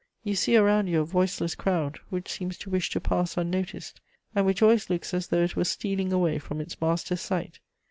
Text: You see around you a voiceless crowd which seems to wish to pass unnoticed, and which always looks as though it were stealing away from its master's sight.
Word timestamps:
You 0.23 0.33
see 0.35 0.57
around 0.57 0.87
you 0.87 0.99
a 1.01 1.05
voiceless 1.05 1.53
crowd 1.53 1.99
which 2.09 2.27
seems 2.31 2.57
to 2.57 2.71
wish 2.71 2.89
to 2.89 2.99
pass 2.99 3.37
unnoticed, 3.37 4.01
and 4.33 4.47
which 4.47 4.63
always 4.63 4.89
looks 4.89 5.13
as 5.13 5.27
though 5.27 5.43
it 5.43 5.55
were 5.55 5.63
stealing 5.63 6.11
away 6.11 6.39
from 6.39 6.59
its 6.59 6.81
master's 6.81 7.21
sight. 7.21 7.59